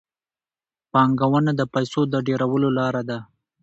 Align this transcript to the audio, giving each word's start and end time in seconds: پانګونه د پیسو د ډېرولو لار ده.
پانګونه 0.91 1.51
د 1.55 1.61
پیسو 1.73 2.01
د 2.13 2.15
ډېرولو 2.27 2.69
لار 2.77 2.95
ده. 3.09 3.19